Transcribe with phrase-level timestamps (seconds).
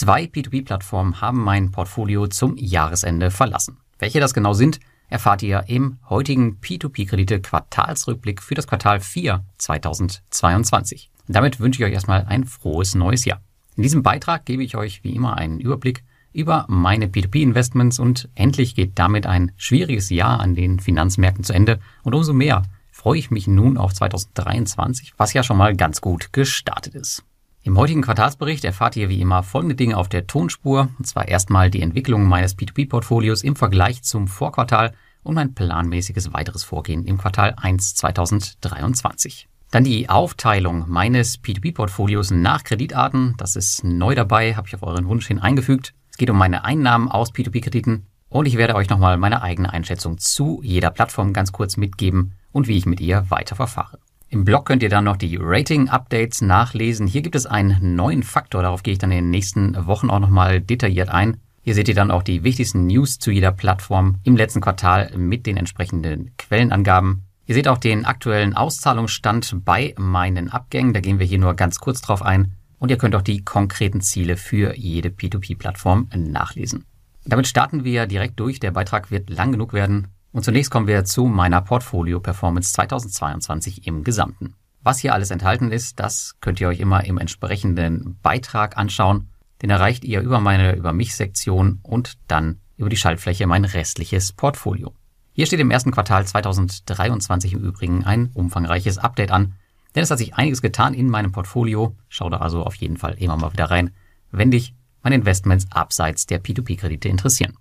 [0.00, 3.78] Zwei P2P-Plattformen haben mein Portfolio zum Jahresende verlassen.
[3.98, 4.78] Welche das genau sind,
[5.08, 11.10] erfahrt ihr im heutigen P2P-Kredite-Quartalsrückblick für das Quartal 4 2022.
[11.26, 13.40] Damit wünsche ich euch erstmal ein frohes neues Jahr.
[13.74, 18.76] In diesem Beitrag gebe ich euch wie immer einen Überblick über meine P2P-Investments und endlich
[18.76, 22.62] geht damit ein schwieriges Jahr an den Finanzmärkten zu Ende und umso mehr
[22.92, 27.24] freue ich mich nun auf 2023, was ja schon mal ganz gut gestartet ist.
[27.62, 31.70] Im heutigen Quartalsbericht erfahrt ihr wie immer folgende Dinge auf der Tonspur, und zwar erstmal
[31.70, 34.92] die Entwicklung meines P2P-Portfolios im Vergleich zum Vorquartal
[35.22, 39.48] und mein planmäßiges weiteres Vorgehen im Quartal 1 2023.
[39.70, 45.06] Dann die Aufteilung meines P2P-Portfolios nach Kreditarten, das ist neu dabei, habe ich auf euren
[45.08, 45.94] Wunsch hin eingefügt.
[46.10, 50.16] Es geht um meine Einnahmen aus P2P-Krediten und ich werde euch nochmal meine eigene Einschätzung
[50.16, 53.98] zu jeder Plattform ganz kurz mitgeben und wie ich mit ihr weiter verfahre.
[54.30, 57.06] Im Blog könnt ihr dann noch die Rating-Updates nachlesen.
[57.06, 60.18] Hier gibt es einen neuen Faktor, darauf gehe ich dann in den nächsten Wochen auch
[60.18, 61.38] nochmal detailliert ein.
[61.62, 65.46] Hier seht ihr dann auch die wichtigsten News zu jeder Plattform im letzten Quartal mit
[65.46, 67.22] den entsprechenden Quellenangaben.
[67.46, 71.78] Ihr seht auch den aktuellen Auszahlungsstand bei meinen Abgängen, da gehen wir hier nur ganz
[71.78, 72.52] kurz drauf ein.
[72.78, 76.84] Und ihr könnt auch die konkreten Ziele für jede P2P-Plattform nachlesen.
[77.24, 78.60] Damit starten wir direkt durch.
[78.60, 80.08] Der Beitrag wird lang genug werden.
[80.32, 84.54] Und zunächst kommen wir zu meiner Portfolio-Performance 2022 im Gesamten.
[84.82, 89.28] Was hier alles enthalten ist, das könnt ihr euch immer im entsprechenden Beitrag anschauen.
[89.62, 94.94] Den erreicht ihr über meine Über mich-Sektion und dann über die Schaltfläche mein restliches Portfolio.
[95.32, 99.54] Hier steht im ersten Quartal 2023 im Übrigen ein umfangreiches Update an,
[99.94, 101.96] denn es hat sich einiges getan in meinem Portfolio.
[102.08, 103.90] Schau da also auf jeden Fall immer mal wieder rein,
[104.30, 107.54] wenn dich meine Investments abseits der P2P-Kredite interessieren.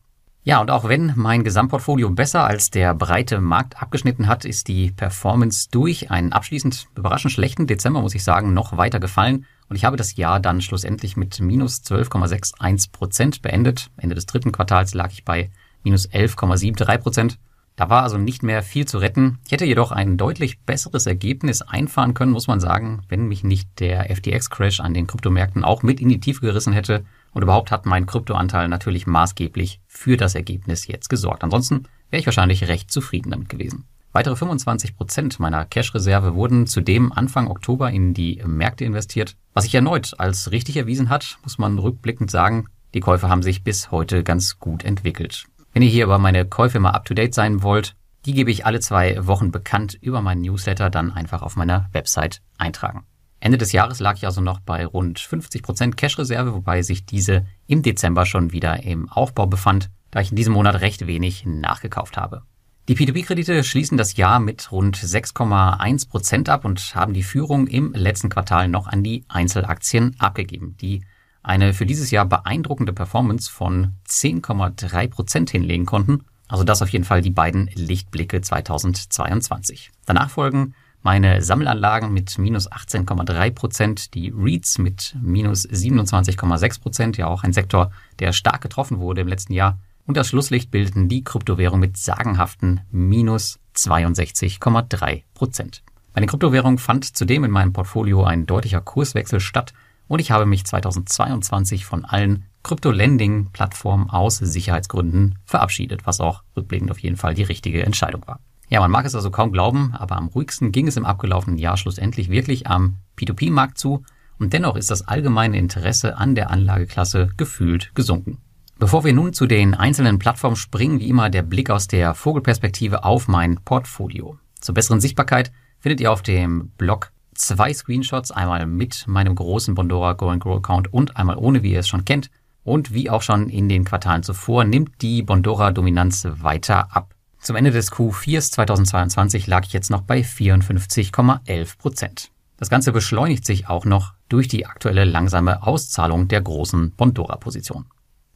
[0.48, 4.92] Ja, und auch wenn mein Gesamtportfolio besser als der breite Markt abgeschnitten hat, ist die
[4.92, 9.46] Performance durch einen abschließend überraschend schlechten Dezember, muss ich sagen, noch weiter gefallen.
[9.68, 13.90] Und ich habe das Jahr dann schlussendlich mit minus 12,61 Prozent beendet.
[13.98, 15.50] Ende des dritten Quartals lag ich bei
[15.84, 17.40] minus 11,73 Prozent.
[17.76, 19.40] Da war also nicht mehr viel zu retten.
[19.46, 23.82] Ich hätte jedoch ein deutlich besseres Ergebnis einfahren können, muss man sagen, wenn mich nicht
[23.82, 27.04] der FTX-Crash an den Kryptomärkten auch mit in die Tiefe gerissen hätte.
[27.38, 31.44] Und überhaupt hat mein Kryptoanteil natürlich maßgeblich für das Ergebnis jetzt gesorgt.
[31.44, 33.86] Ansonsten wäre ich wahrscheinlich recht zufrieden damit gewesen.
[34.12, 39.36] Weitere 25 Prozent meiner Cash-Reserve wurden zudem Anfang Oktober in die Märkte investiert.
[39.54, 43.64] Was sich erneut als richtig erwiesen hat, muss man rückblickend sagen, die Käufe haben sich
[43.64, 45.46] bis heute ganz gut entwickelt.
[45.74, 49.28] Wenn ihr hier über meine Käufe mal up-to-date sein wollt, die gebe ich alle zwei
[49.28, 53.06] Wochen bekannt über meinen Newsletter dann einfach auf meiner Website eintragen.
[53.40, 57.46] Ende des Jahres lag ich also noch bei rund 50 Prozent Cash-Reserve, wobei sich diese
[57.68, 62.18] im Dezember schon wieder im Aufbau befand, da ich in diesem Monat recht wenig nachgekauft
[62.18, 62.44] habe.
[62.88, 67.92] Die P2P-Kredite schließen das Jahr mit rund 6,1 Prozent ab und haben die Führung im
[67.94, 71.04] letzten Quartal noch an die Einzelaktien abgegeben, die
[71.44, 76.24] eine für dieses Jahr beeindruckende Performance von 10,3 Prozent hinlegen konnten.
[76.48, 79.92] Also das auf jeden Fall die beiden Lichtblicke 2022.
[80.06, 80.74] Danach folgen
[81.08, 87.54] meine Sammelanlagen mit minus 18,3 Prozent, die REITs mit minus 27,6 Prozent, ja auch ein
[87.54, 89.80] Sektor, der stark getroffen wurde im letzten Jahr.
[90.06, 95.82] Und das Schlusslicht bildeten die Kryptowährungen mit sagenhaften minus 62,3 Prozent.
[96.14, 99.74] Bei den Kryptowährungen fand zudem in meinem Portfolio ein deutlicher Kurswechsel statt
[100.10, 107.00] und ich habe mich 2022 von allen Krypto-Lending-Plattformen aus Sicherheitsgründen verabschiedet, was auch rückblickend auf
[107.00, 108.42] jeden Fall die richtige Entscheidung war.
[108.70, 111.78] Ja, man mag es also kaum glauben, aber am ruhigsten ging es im abgelaufenen Jahr
[111.78, 114.04] schlussendlich wirklich am P2P-Markt zu
[114.40, 118.40] und dennoch ist das allgemeine Interesse an der Anlageklasse gefühlt gesunken.
[118.78, 123.04] Bevor wir nun zu den einzelnen Plattformen springen, wie immer der Blick aus der Vogelperspektive
[123.04, 124.38] auf mein Portfolio.
[124.60, 130.14] Zur besseren Sichtbarkeit findet ihr auf dem Blog zwei Screenshots, einmal mit meinem großen Bondora
[130.14, 132.30] Go and Grow Account und einmal ohne, wie ihr es schon kennt.
[132.64, 137.16] Und wie auch schon in den Quartalen zuvor, nimmt die Bondora Dominanz weiter ab.
[137.40, 142.32] Zum Ende des Q4 2022 lag ich jetzt noch bei 54,11 Prozent.
[142.58, 147.86] Das Ganze beschleunigt sich auch noch durch die aktuelle langsame Auszahlung der großen Bondora-Position.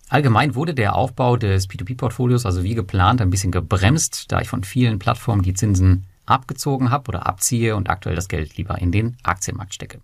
[0.09, 4.63] Allgemein wurde der Aufbau des P2P-Portfolios also wie geplant ein bisschen gebremst, da ich von
[4.63, 9.17] vielen Plattformen die Zinsen abgezogen habe oder abziehe und aktuell das Geld lieber in den
[9.23, 10.01] Aktienmarkt stecke.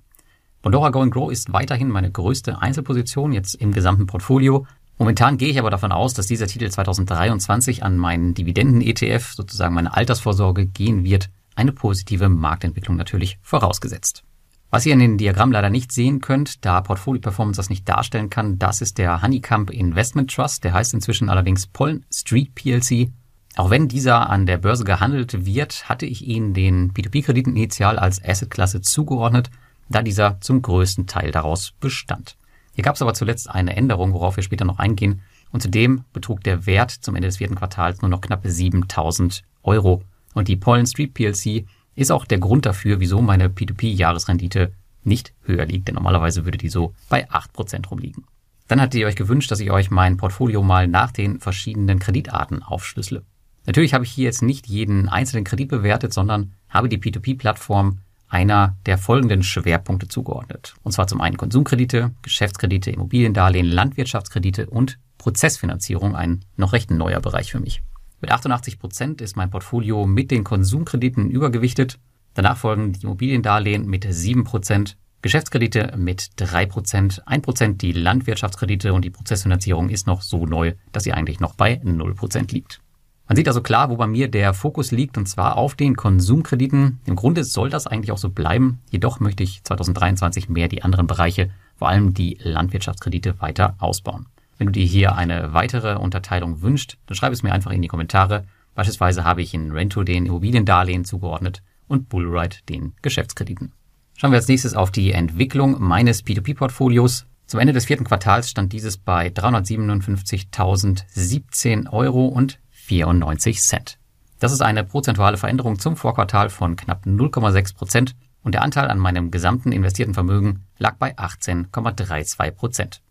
[0.61, 4.65] Bondora Go Grow ist weiterhin meine größte Einzelposition jetzt im gesamten Portfolio
[4.97, 9.95] Momentan gehe ich aber davon aus, dass dieser Titel 2023 an meinen Dividenden-ETF, sozusagen meine
[9.95, 11.29] Altersvorsorge, gehen wird.
[11.55, 14.23] Eine positive Marktentwicklung natürlich vorausgesetzt.
[14.69, 18.29] Was ihr in den Diagramm leider nicht sehen könnt, da Portfolio Performance das nicht darstellen
[18.29, 20.63] kann, das ist der Honeycomb Investment Trust.
[20.63, 23.11] Der heißt inzwischen allerdings Pollen Street PLC.
[23.55, 28.23] Auch wenn dieser an der Börse gehandelt wird, hatte ich ihn den P2P-Krediten initial als
[28.23, 29.49] Assetklasse zugeordnet,
[29.89, 32.35] da dieser zum größten Teil daraus bestand.
[32.77, 35.21] Hier gab es aber zuletzt eine Änderung, worauf wir später noch eingehen.
[35.51, 40.03] Und zudem betrug der Wert zum Ende des vierten Quartals nur noch knapp 7000 Euro.
[40.35, 41.65] Und die Pollen Street PLC
[41.95, 46.69] ist auch der Grund dafür, wieso meine P2P-Jahresrendite nicht höher liegt, denn normalerweise würde die
[46.69, 48.25] so bei 8% rumliegen.
[48.67, 52.61] Dann hattet ihr euch gewünscht, dass ich euch mein Portfolio mal nach den verschiedenen Kreditarten
[52.61, 53.23] aufschlüssele.
[53.65, 58.77] Natürlich habe ich hier jetzt nicht jeden einzelnen Kredit bewertet, sondern habe die P2P-Plattform einer
[58.85, 60.75] der folgenden Schwerpunkte zugeordnet.
[60.83, 67.51] Und zwar zum einen Konsumkredite, Geschäftskredite, Immobiliendarlehen, Landwirtschaftskredite und Prozessfinanzierung, ein noch recht neuer Bereich
[67.51, 67.81] für mich.
[68.19, 71.99] Mit 88 Prozent ist mein Portfolio mit den Konsumkrediten übergewichtet.
[72.33, 78.93] Danach folgen die Immobiliendarlehen mit 7 Prozent, Geschäftskredite mit 3 Prozent, 1 Prozent die Landwirtschaftskredite
[78.93, 82.81] und die Prozessfinanzierung ist noch so neu, dass sie eigentlich noch bei 0 Prozent liegt.
[83.27, 87.01] Man sieht also klar, wo bei mir der Fokus liegt, und zwar auf den Konsumkrediten.
[87.05, 88.79] Im Grunde soll das eigentlich auch so bleiben.
[88.89, 94.27] Jedoch möchte ich 2023 mehr die anderen Bereiche, vor allem die Landwirtschaftskredite, weiter ausbauen.
[94.57, 97.89] Wenn du dir hier eine weitere Unterteilung wünscht, dann schreib es mir einfach in die
[97.89, 98.45] Kommentare.
[98.75, 103.73] Beispielsweise habe ich in Rento den Immobiliendarlehen zugeordnet und Bullride den Geschäftskrediten.
[104.15, 107.25] Schauen wir als nächstes auf die Entwicklung meines P2P-Portfolios.
[107.45, 112.57] Zum Ende des vierten Quartals stand dieses bei 357.017 Euro und
[112.87, 113.97] 94 Cent.
[114.39, 118.97] Das ist eine prozentuale Veränderung zum Vorquartal von knapp 0,6 Prozent und der Anteil an
[118.97, 123.01] meinem gesamten investierten Vermögen lag bei 18,32 Prozent.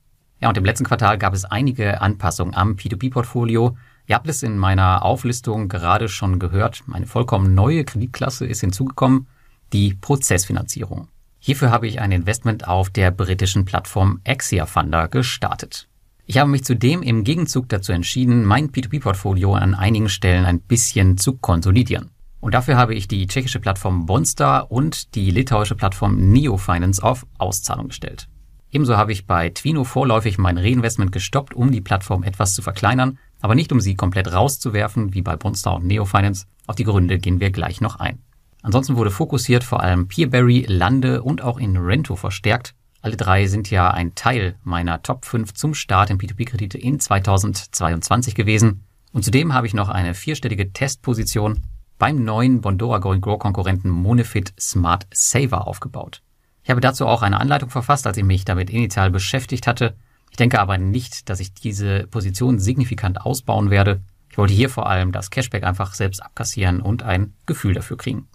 [0.41, 3.77] Ja, und im letzten Quartal gab es einige Anpassungen am P2P-Portfolio.
[4.07, 6.83] Ihr habt es in meiner Auflistung gerade schon gehört.
[6.91, 9.27] Eine vollkommen neue Kreditklasse ist hinzugekommen,
[9.73, 11.09] die Prozessfinanzierung.
[11.39, 15.89] Hierfür habe ich ein Investment auf der britischen Plattform Axia Funder gestartet.
[16.29, 21.19] Ich habe mich zudem im Gegenzug dazu entschieden, mein P2P-Portfolio an einigen Stellen ein bisschen
[21.19, 22.11] zu konsolidieren.
[22.41, 27.89] Und dafür habe ich die tschechische Plattform Bonstar und die litauische Plattform Neofinance auf Auszahlung
[27.89, 28.29] gestellt.
[28.73, 33.19] Ebenso habe ich bei Twino vorläufig mein Reinvestment gestoppt, um die Plattform etwas zu verkleinern,
[33.41, 36.47] aber nicht um sie komplett rauszuwerfen, wie bei Bonstar und Neofinance.
[36.67, 38.19] Auf die Gründe gehen wir gleich noch ein.
[38.63, 42.75] Ansonsten wurde fokussiert vor allem Peerberry, Lande und auch in Rento verstärkt
[43.07, 48.35] alle drei sind ja ein Teil meiner Top 5 zum Start in P2P-Kredite in 2022
[48.35, 48.85] gewesen.
[49.13, 51.63] Und zudem habe ich noch eine vierstellige Testposition
[51.99, 56.21] beim neuen Bondora Going Grow Konkurrenten Monefit Smart Saver aufgebaut.
[56.65, 59.95] Ich habe dazu auch eine Anleitung verfasst, als ich mich damit initial beschäftigt hatte.
[60.33, 64.03] Ich denke aber nicht, dass ich diese Position signifikant ausbauen werde.
[64.31, 68.27] Ich wollte hier vor allem das Cashback einfach selbst abkassieren und ein Gefühl dafür kriegen.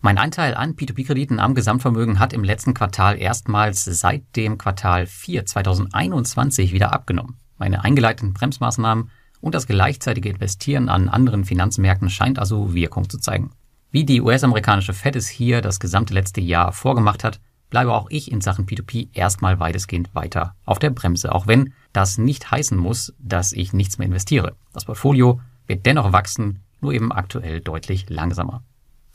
[0.00, 5.46] Mein Anteil an P2P-Krediten am Gesamtvermögen hat im letzten Quartal erstmals seit dem Quartal 4
[5.46, 7.36] 2021 wieder abgenommen.
[7.58, 9.10] Meine eingeleiteten Bremsmaßnahmen
[9.40, 13.50] und das gleichzeitige Investieren an anderen Finanzmärkten scheint also Wirkung zu zeigen.
[13.90, 17.40] Wie die US-amerikanische Fed es hier das gesamte letzte Jahr vorgemacht hat,
[17.70, 22.18] bleibe auch ich in Sachen P2P erstmal weitestgehend weiter auf der Bremse, auch wenn das
[22.18, 24.54] nicht heißen muss, dass ich nichts mehr investiere.
[24.72, 28.62] Das Portfolio wird dennoch wachsen, nur eben aktuell deutlich langsamer.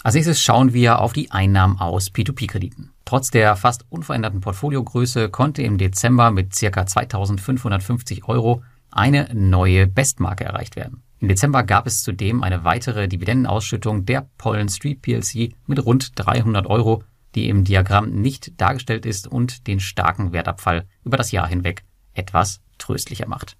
[0.04, 2.92] Als nächstes schauen wir auf die Einnahmen aus P2P-Krediten.
[3.06, 6.86] Trotz der fast unveränderten Portfoliogröße konnte im Dezember mit ca.
[6.86, 11.04] 2550 Euro eine neue Bestmarke erreicht werden.
[11.20, 16.66] Im Dezember gab es zudem eine weitere Dividendenausschüttung der Pollen Street PLC mit rund 300
[16.66, 17.04] Euro,
[17.36, 21.84] die im Diagramm nicht dargestellt ist und den starken Wertabfall über das Jahr hinweg
[22.14, 23.56] etwas tröstlicher macht.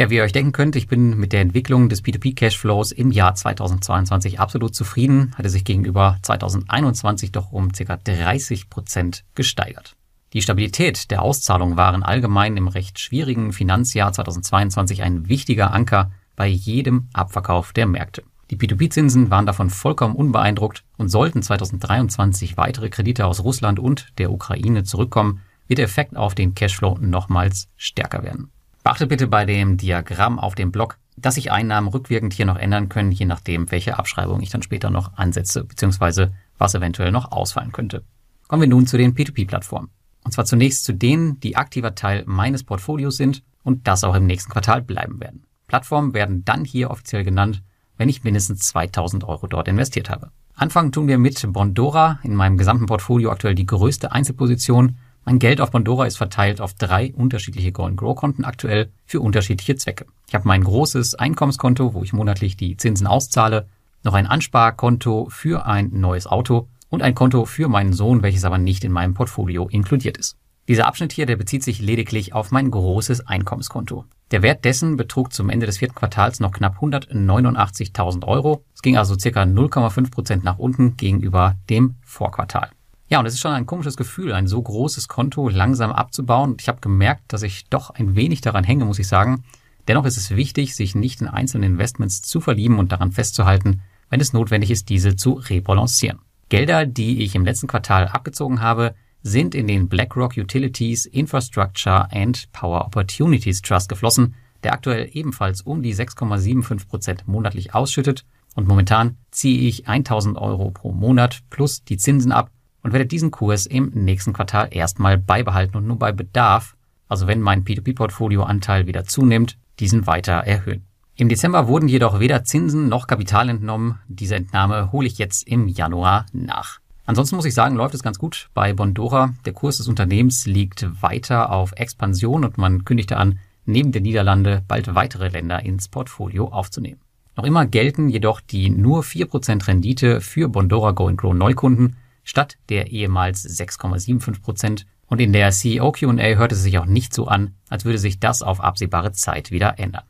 [0.00, 3.34] Ja, wie ihr euch denken könnt, ich bin mit der Entwicklung des P2P-Cashflows im Jahr
[3.34, 7.98] 2022 absolut zufrieden, hatte sich gegenüber 2021 doch um ca.
[7.98, 9.96] 30 Prozent gesteigert.
[10.32, 16.46] Die Stabilität der Auszahlung waren allgemein im recht schwierigen Finanzjahr 2022 ein wichtiger Anker bei
[16.46, 18.22] jedem Abverkauf der Märkte.
[18.50, 24.32] Die P2P-Zinsen waren davon vollkommen unbeeindruckt und sollten 2023 weitere Kredite aus Russland und der
[24.32, 28.50] Ukraine zurückkommen, wird der Effekt auf den Cashflow nochmals stärker werden.
[28.90, 32.88] Beachtet bitte bei dem Diagramm auf dem Blog, dass sich Einnahmen rückwirkend hier noch ändern
[32.88, 37.70] können, je nachdem, welche Abschreibung ich dann später noch ansetze, beziehungsweise was eventuell noch ausfallen
[37.70, 38.02] könnte.
[38.48, 39.90] Kommen wir nun zu den P2P-Plattformen.
[40.24, 44.26] Und zwar zunächst zu denen, die aktiver Teil meines Portfolios sind und das auch im
[44.26, 45.44] nächsten Quartal bleiben werden.
[45.68, 47.62] Plattformen werden dann hier offiziell genannt,
[47.96, 50.32] wenn ich mindestens 2000 Euro dort investiert habe.
[50.56, 54.96] Anfangen tun wir mit Bondora, in meinem gesamten Portfolio aktuell die größte Einzelposition
[55.30, 59.76] mein Geld auf Bondora ist verteilt auf drei unterschiedliche Go Grow Konten aktuell für unterschiedliche
[59.76, 60.06] Zwecke.
[60.26, 63.68] Ich habe mein großes Einkommenskonto, wo ich monatlich die Zinsen auszahle,
[64.02, 68.58] noch ein Ansparkonto für ein neues Auto und ein Konto für meinen Sohn, welches aber
[68.58, 70.36] nicht in meinem Portfolio inkludiert ist.
[70.66, 74.06] Dieser Abschnitt hier, der bezieht sich lediglich auf mein großes Einkommenskonto.
[74.32, 78.64] Der Wert dessen betrug zum Ende des vierten Quartals noch knapp 189.000 Euro.
[78.74, 82.70] Es ging also circa 0,5 Prozent nach unten gegenüber dem Vorquartal.
[83.10, 86.52] Ja, und es ist schon ein komisches Gefühl, ein so großes Konto langsam abzubauen.
[86.52, 89.42] Und ich habe gemerkt, dass ich doch ein wenig daran hänge, muss ich sagen.
[89.88, 94.20] Dennoch ist es wichtig, sich nicht in einzelne Investments zu verlieben und daran festzuhalten, wenn
[94.20, 96.20] es notwendig ist, diese zu rebalancieren.
[96.50, 102.50] Gelder, die ich im letzten Quartal abgezogen habe, sind in den BlackRock Utilities Infrastructure and
[102.52, 108.24] Power Opportunities Trust geflossen, der aktuell ebenfalls um die 6,75 Prozent monatlich ausschüttet
[108.54, 112.50] und momentan ziehe ich 1000 Euro pro Monat plus die Zinsen ab
[112.82, 116.76] und werde diesen Kurs im nächsten Quartal erstmal beibehalten und nur bei Bedarf,
[117.08, 120.84] also wenn mein P2P-Portfolio-Anteil wieder zunimmt, diesen weiter erhöhen.
[121.16, 123.98] Im Dezember wurden jedoch weder Zinsen noch Kapital entnommen.
[124.08, 126.78] Diese Entnahme hole ich jetzt im Januar nach.
[127.04, 129.34] Ansonsten muss ich sagen, läuft es ganz gut bei Bondora.
[129.44, 134.62] Der Kurs des Unternehmens liegt weiter auf Expansion und man kündigte an, neben der Niederlande
[134.66, 137.00] bald weitere Länder ins Portfolio aufzunehmen.
[137.36, 141.96] Noch immer gelten jedoch die nur 4% Rendite für Bondora Go Grow Neukunden
[142.30, 147.26] statt der ehemals 6,75% und in der CEO Q&A hörte es sich auch nicht so
[147.26, 150.04] an, als würde sich das auf absehbare Zeit wieder ändern.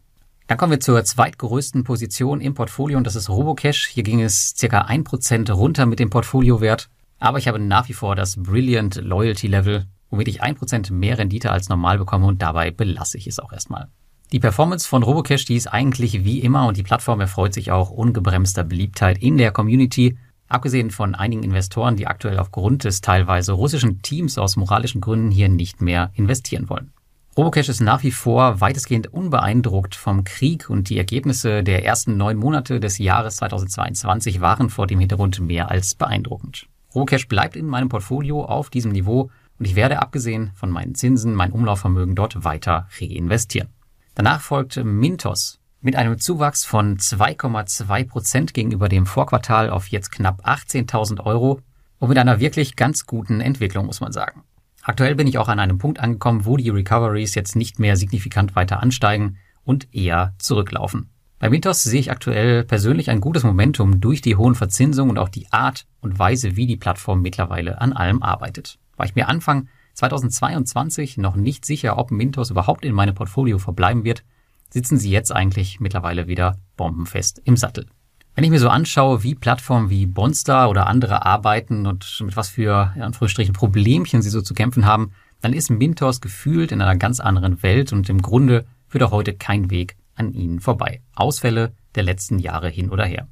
[0.47, 3.87] Dann kommen wir zur zweitgrößten Position im Portfolio und das ist Robocash.
[3.87, 8.15] Hier ging es circa 1% runter mit dem Portfoliowert, aber ich habe nach wie vor
[8.17, 13.17] das Brilliant Loyalty Level, womit ich 1% mehr Rendite als normal bekomme und dabei belasse
[13.17, 13.89] ich es auch erstmal.
[14.33, 17.89] Die Performance von Robocash, die ist eigentlich wie immer und die Plattform erfreut sich auch
[17.89, 20.19] ungebremster Beliebtheit in der Community
[20.50, 25.49] Abgesehen von einigen Investoren, die aktuell aufgrund des teilweise russischen Teams aus moralischen Gründen hier
[25.49, 26.90] nicht mehr investieren wollen.
[27.37, 32.37] Robocash ist nach wie vor weitestgehend unbeeindruckt vom Krieg und die Ergebnisse der ersten neun
[32.37, 36.66] Monate des Jahres 2022 waren vor dem Hintergrund mehr als beeindruckend.
[36.97, 39.30] Robocash bleibt in meinem Portfolio auf diesem Niveau
[39.61, 43.69] und ich werde abgesehen von meinen Zinsen mein Umlaufvermögen dort weiter reinvestieren.
[44.16, 50.46] Danach folgt Mintos, mit einem Zuwachs von 2,2 Prozent gegenüber dem Vorquartal auf jetzt knapp
[50.46, 51.60] 18.000 Euro
[51.99, 54.42] und mit einer wirklich ganz guten Entwicklung, muss man sagen.
[54.82, 58.56] Aktuell bin ich auch an einem Punkt angekommen, wo die Recoveries jetzt nicht mehr signifikant
[58.56, 61.10] weiter ansteigen und eher zurücklaufen.
[61.38, 65.30] Bei Mintos sehe ich aktuell persönlich ein gutes Momentum durch die hohen Verzinsungen und auch
[65.30, 68.78] die Art und Weise, wie die Plattform mittlerweile an allem arbeitet.
[68.96, 74.04] War ich mir Anfang 2022 noch nicht sicher, ob Mintos überhaupt in meinem Portfolio verbleiben
[74.04, 74.25] wird,
[74.71, 77.87] sitzen sie jetzt eigentlich mittlerweile wieder bombenfest im Sattel.
[78.35, 82.49] Wenn ich mir so anschaue, wie Plattformen wie Bonstar oder andere arbeiten und mit was
[82.49, 86.97] für, in Anführungsstrichen, Problemchen sie so zu kämpfen haben, dann ist Mintos gefühlt in einer
[86.97, 91.03] ganz anderen Welt und im Grunde führt auch heute kein Weg an ihnen vorbei.
[91.15, 93.27] Ausfälle der letzten Jahre hin oder her.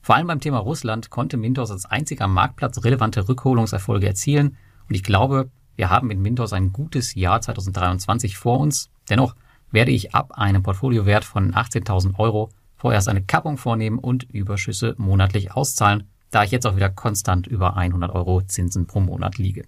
[0.00, 4.56] Vor allem beim Thema Russland konnte Mintos als einziger Marktplatz relevante Rückholungserfolge erzielen
[4.88, 8.90] und ich glaube, wir haben in Mintos ein gutes Jahr 2023 vor uns.
[9.08, 9.34] Dennoch
[9.72, 15.52] werde ich ab einem Portfoliowert von 18.000 Euro vorerst eine Kappung vornehmen und Überschüsse monatlich
[15.52, 19.64] auszahlen, da ich jetzt auch wieder konstant über 100 Euro Zinsen pro Monat liege.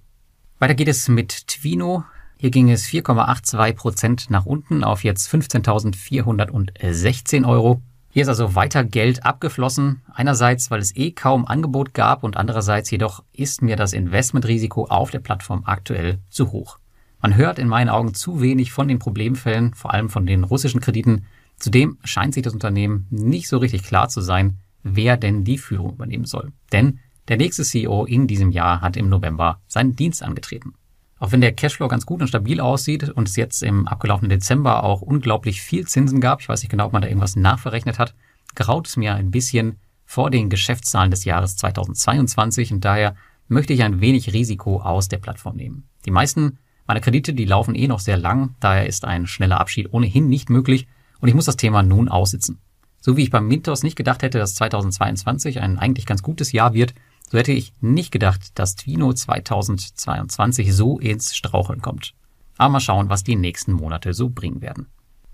[0.58, 2.04] Weiter geht es mit Twino.
[2.36, 7.80] Hier ging es 4,82 Prozent nach unten auf jetzt 15.416 Euro.
[8.10, 10.02] Hier ist also weiter Geld abgeflossen.
[10.12, 15.10] Einerseits, weil es eh kaum Angebot gab und andererseits jedoch ist mir das Investmentrisiko auf
[15.10, 16.78] der Plattform aktuell zu hoch.
[17.24, 20.82] Man hört in meinen Augen zu wenig von den Problemfällen, vor allem von den russischen
[20.82, 21.24] Krediten.
[21.56, 25.94] Zudem scheint sich das Unternehmen nicht so richtig klar zu sein, wer denn die Führung
[25.94, 26.52] übernehmen soll.
[26.70, 30.74] Denn der nächste CEO in diesem Jahr hat im November seinen Dienst angetreten.
[31.18, 34.84] Auch wenn der Cashflow ganz gut und stabil aussieht und es jetzt im abgelaufenen Dezember
[34.84, 38.14] auch unglaublich viel Zinsen gab, ich weiß nicht genau, ob man da irgendwas nachverrechnet hat,
[38.54, 43.16] graut es mir ein bisschen vor den Geschäftszahlen des Jahres 2022 und daher
[43.48, 45.88] möchte ich ein wenig Risiko aus der Plattform nehmen.
[46.04, 49.92] Die meisten meine Kredite, die laufen eh noch sehr lang, daher ist ein schneller Abschied
[49.92, 50.86] ohnehin nicht möglich
[51.20, 52.60] und ich muss das Thema nun aussitzen.
[53.00, 56.74] So wie ich beim Mintos nicht gedacht hätte, dass 2022 ein eigentlich ganz gutes Jahr
[56.74, 56.94] wird,
[57.30, 62.14] so hätte ich nicht gedacht, dass Twino 2022 so ins Straucheln kommt.
[62.58, 64.86] Aber mal schauen, was die nächsten Monate so bringen werden.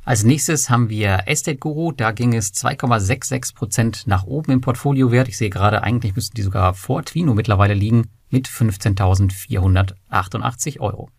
[0.05, 1.93] Als nächstes haben wir Estate Guru.
[1.93, 5.29] Da ging es 2,66 Prozent nach oben im Portfoliowert.
[5.29, 11.11] Ich sehe gerade, eigentlich müssten die sogar vor Twino mittlerweile liegen mit 15.488 Euro.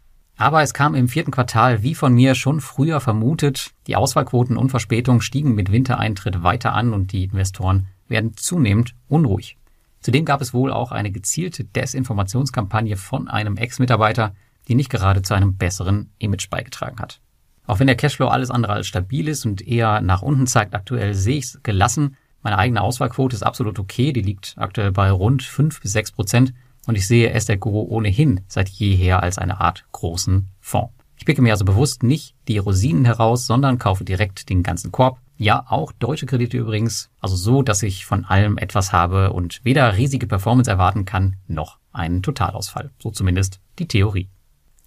[0.42, 4.72] Aber es kam im vierten Quartal, wie von mir schon früher vermutet, die Auswahlquoten und
[4.72, 9.60] Verspätungen stiegen mit Wintereintritt weiter an und die Investoren werden zunehmend unruhig.
[10.00, 14.34] Zudem gab es wohl auch eine gezielte Desinformationskampagne von einem Ex-Mitarbeiter,
[14.68, 17.22] die nicht gerade zu einem besseren Image beigetragen hat.
[17.68, 21.14] Auch wenn der Cashflow alles andere als stabil ist und eher nach unten zeigt, aktuell
[21.14, 22.18] sehe ich es gelassen.
[22.42, 26.54] Meine eigene Auswahlquote ist absolut okay, die liegt aktuell bei rund 5 bis 6 Prozent
[26.88, 30.94] und ich sehe Estate Guru ohnehin seit jeher als eine Art großen Fonds.
[31.22, 35.20] Ich picke mir also bewusst nicht die Rosinen heraus, sondern kaufe direkt den ganzen Korb.
[35.38, 37.12] Ja, auch deutsche Kredite übrigens.
[37.20, 41.78] Also so, dass ich von allem etwas habe und weder riesige Performance erwarten kann, noch
[41.92, 42.90] einen Totalausfall.
[42.98, 44.30] So zumindest die Theorie.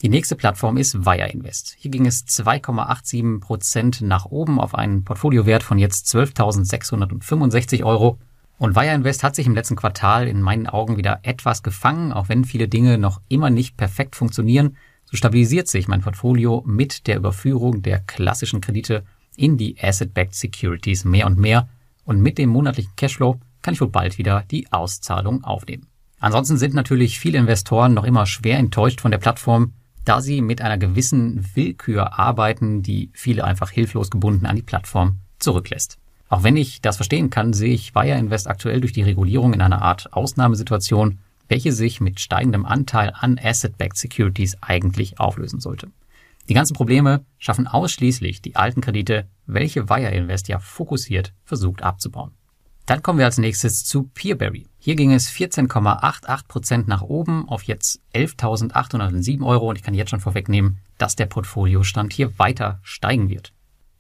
[0.03, 1.77] Die nächste Plattform ist Wire Invest.
[1.79, 8.19] Hier ging es 2,87 Prozent nach oben auf einen Portfoliowert von jetzt 12.665 Euro.
[8.59, 12.29] Und Wire Invest hat sich im letzten Quartal in meinen Augen wieder etwas gefangen, auch
[12.29, 14.77] wenn viele Dinge noch immer nicht perfekt funktionieren.
[15.07, 19.05] So stabilisiert sich mein Portfolio mit der Überführung der klassischen Kredite
[19.37, 21.69] in die Asset-Backed Securities mehr und mehr.
[22.05, 25.89] Und mit dem monatlichen Cashflow kann ich wohl bald wieder die Auszahlung aufnehmen.
[26.21, 29.73] Ansonsten sind natürlich viele Investoren noch immer schwer enttäuscht von der Plattform,
[30.05, 35.19] da sie mit einer gewissen Willkür arbeiten, die viele einfach hilflos gebunden an die Plattform
[35.39, 35.99] zurücklässt.
[36.29, 39.61] Auch wenn ich das verstehen kann, sehe ich Wire Invest aktuell durch die Regulierung in
[39.61, 45.89] einer Art Ausnahmesituation, welche sich mit steigendem Anteil an Asset-Backed Securities eigentlich auflösen sollte.
[46.49, 52.33] Die ganzen Probleme schaffen ausschließlich die alten Kredite, welche Wire Invest ja fokussiert versucht abzubauen.
[52.87, 54.67] Dann kommen wir als nächstes zu Peerberry.
[54.79, 60.21] Hier ging es 14,88% nach oben auf jetzt 11.807 Euro und ich kann jetzt schon
[60.21, 63.55] vorwegnehmen, dass der Portfoliostand hier weiter steigen wird.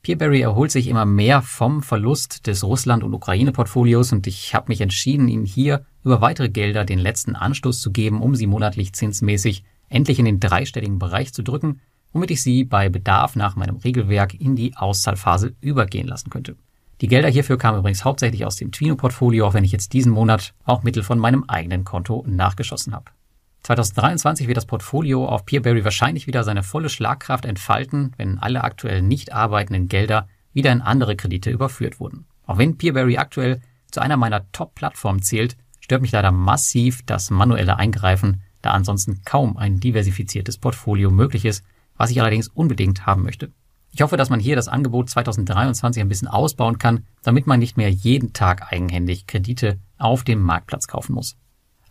[0.04, 4.82] Peerberry erholt sich immer mehr vom Verlust des Russland- und Ukraine-Portfolios und ich habe mich
[4.82, 9.64] entschieden, ihnen hier über weitere Gelder den letzten Anstoß zu geben, um sie monatlich zinsmäßig
[9.88, 11.80] endlich in den dreistelligen Bereich zu drücken,
[12.12, 16.56] womit ich sie bei Bedarf nach meinem Regelwerk in die Auszahlphase übergehen lassen könnte.
[17.00, 20.52] Die Gelder hierfür kamen übrigens hauptsächlich aus dem Twino-Portfolio, auch wenn ich jetzt diesen Monat
[20.64, 23.06] auch Mittel von meinem eigenen Konto nachgeschossen habe.
[23.64, 29.00] 2023 wird das Portfolio auf Peerberry wahrscheinlich wieder seine volle Schlagkraft entfalten, wenn alle aktuell
[29.00, 32.26] nicht arbeitenden Gelder wieder in andere Kredite überführt wurden.
[32.46, 37.78] Auch wenn Peerberry aktuell zu einer meiner Top-Plattformen zählt, stört mich leider massiv das manuelle
[37.78, 41.64] Eingreifen, da ansonsten kaum ein diversifiziertes Portfolio möglich ist,
[41.96, 43.50] was ich allerdings unbedingt haben möchte.
[43.92, 47.78] Ich hoffe, dass man hier das Angebot 2023 ein bisschen ausbauen kann, damit man nicht
[47.78, 51.36] mehr jeden Tag eigenhändig Kredite auf dem Marktplatz kaufen muss.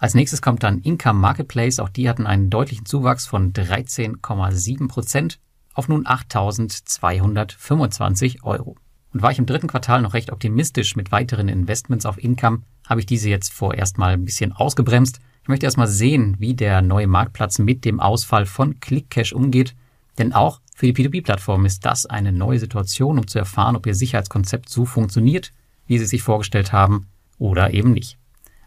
[0.03, 1.79] Als nächstes kommt dann Income Marketplace.
[1.79, 5.39] Auch die hatten einen deutlichen Zuwachs von 13,7 Prozent
[5.73, 8.75] auf nun 8.225 Euro.
[9.13, 12.99] Und war ich im dritten Quartal noch recht optimistisch mit weiteren Investments auf Income, habe
[12.99, 15.21] ich diese jetzt vorerst mal ein bisschen ausgebremst.
[15.41, 19.73] Ich möchte erstmal sehen, wie der neue Marktplatz mit dem Ausfall von ClickCash umgeht
[20.17, 23.95] denn auch für die P2P-Plattform ist das eine neue Situation, um zu erfahren, ob ihr
[23.95, 25.51] Sicherheitskonzept so funktioniert,
[25.87, 27.07] wie sie sich vorgestellt haben
[27.39, 28.19] oder eben nicht.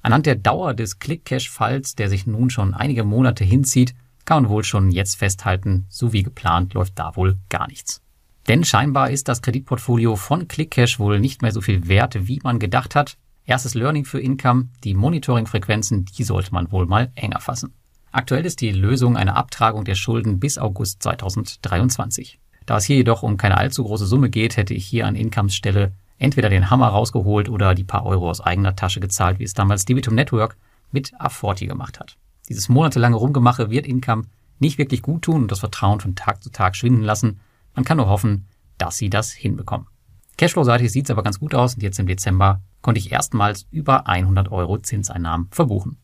[0.06, 3.92] Anhand der Dauer des Click-Cache-Falls, der sich nun schon einige Monate hinzieht,
[4.24, 8.02] kann man wohl schon jetzt festhalten, so wie geplant läuft da wohl gar nichts.
[8.46, 12.60] Denn scheinbar ist das Kreditportfolio von ClickCash wohl nicht mehr so viel wert, wie man
[12.60, 13.16] gedacht hat.
[13.46, 17.72] Erstes Learning für Income, die Monitoring-Frequenzen, die sollte man wohl mal enger fassen.
[18.12, 22.38] Aktuell ist die Lösung eine Abtragung der Schulden bis August 2023.
[22.64, 25.56] Da es hier jedoch um keine allzu große Summe geht, hätte ich hier an Incomes
[25.56, 29.55] Stelle entweder den Hammer rausgeholt oder die paar Euro aus eigener Tasche gezahlt, wie es
[29.55, 30.57] damals Debitum Network
[30.90, 32.16] mit A40 gemacht hat.
[32.48, 34.24] Dieses monatelange Rumgemache wird Income
[34.59, 37.40] nicht wirklich gut tun und das Vertrauen von Tag zu Tag schwinden lassen.
[37.74, 38.46] Man kann nur hoffen,
[38.79, 39.88] dass sie das hinbekommen.
[40.38, 44.07] Cashflow-seitig sieht es aber ganz gut aus und jetzt im Dezember konnte ich erstmals über
[44.07, 45.98] 100 Euro Zinseinnahmen verbuchen.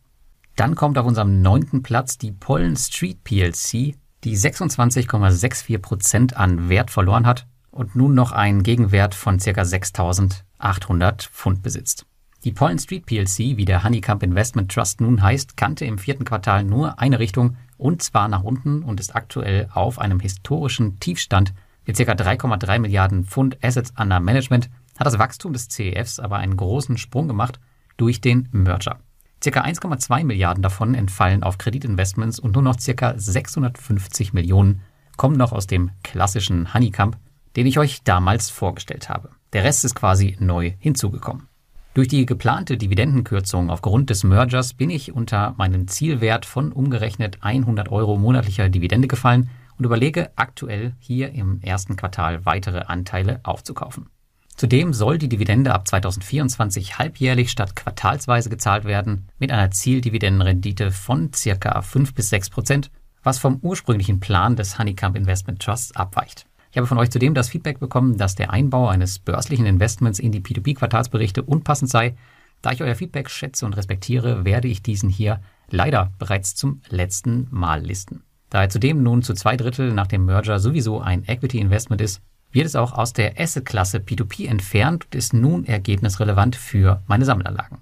[0.57, 3.95] Dann kommt auf unserem neunten Platz die Pollen Street PLC,
[4.25, 9.51] die 26,64 Prozent an Wert verloren hat und nun noch einen Gegenwert von ca.
[9.51, 12.07] 6.800 Pfund besitzt.
[12.45, 16.65] Die Pollen Street PLC, wie der Honeycomb Investment Trust nun heißt, kannte im vierten Quartal
[16.65, 21.55] nur eine Richtung und zwar nach unten und ist aktuell auf einem historischen Tiefstand
[21.87, 22.13] mit ca.
[22.13, 27.27] 3,3 Milliarden Pfund Assets under Management, hat das Wachstum des CEFs aber einen großen Sprung
[27.27, 27.59] gemacht
[27.97, 28.99] durch den Merger.
[29.43, 34.83] Circa 1,2 Milliarden davon entfallen auf Kreditinvestments und nur noch circa 650 Millionen
[35.17, 37.17] kommen noch aus dem klassischen Honeycomb,
[37.57, 39.31] den ich euch damals vorgestellt habe.
[39.53, 41.49] Der Rest ist quasi neu hinzugekommen.
[41.95, 47.91] Durch die geplante Dividendenkürzung aufgrund des Mergers bin ich unter meinen Zielwert von umgerechnet 100
[47.91, 54.07] Euro monatlicher Dividende gefallen und überlege aktuell hier im ersten Quartal weitere Anteile aufzukaufen.
[54.57, 61.33] Zudem soll die Dividende ab 2024 halbjährlich statt quartalsweise gezahlt werden, mit einer Zieldividendenrendite von
[61.35, 62.91] circa 5 bis 6 Prozent,
[63.23, 66.47] was vom ursprünglichen Plan des Honeycomb Investment Trusts abweicht.
[66.73, 70.33] Ich habe von euch zudem das Feedback bekommen, dass der Einbau eines börslichen Investments in
[70.33, 72.17] die P2P-Quartalsberichte unpassend sei.
[72.63, 77.47] Da ich euer Feedback schätze und respektiere, werde ich diesen hier leider bereits zum letzten
[77.51, 78.23] Mal listen.
[78.49, 82.23] Da er zudem nun zu zwei Drittel nach dem Merger sowieso ein Equity Investment ist,
[82.53, 87.81] wird es auch aus der Asset-Klasse P2P entfernt und ist nun ergebnisrelevant für meine Sammelanlagen.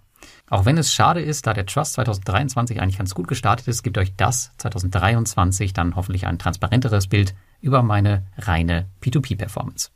[0.48, 3.98] Auch wenn es schade ist, da der Trust 2023 eigentlich ganz gut gestartet ist, gibt
[3.98, 9.90] euch das 2023 dann hoffentlich ein transparenteres Bild, über meine reine P2P-Performance.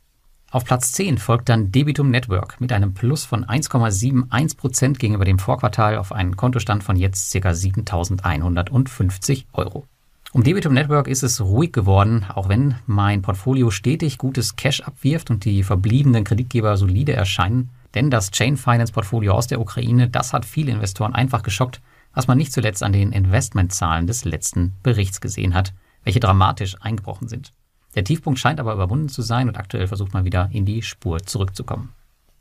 [0.51, 5.97] Auf Platz 10 folgt dann Debitum Network mit einem Plus von 1,71% gegenüber dem Vorquartal
[5.97, 7.49] auf einen Kontostand von jetzt ca.
[7.49, 9.85] 7.150 Euro.
[10.31, 15.29] Um Debitum Network ist es ruhig geworden, auch wenn mein Portfolio stetig gutes Cash abwirft
[15.31, 17.69] und die verbliebenen Kreditgeber solide erscheinen.
[17.93, 21.81] Denn das Chain Finance Portfolio aus der Ukraine, das hat viele Investoren einfach geschockt,
[22.13, 25.73] was man nicht zuletzt an den Investmentzahlen des letzten Berichts gesehen hat,
[26.05, 27.51] welche dramatisch eingebrochen sind.
[27.95, 31.19] Der Tiefpunkt scheint aber überwunden zu sein und aktuell versucht man wieder in die Spur
[31.19, 31.93] zurückzukommen.